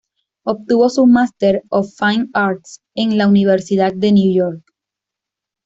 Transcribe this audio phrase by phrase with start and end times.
[0.47, 4.63] Obtuvo su Master of Fine Arts en la universidad de New York.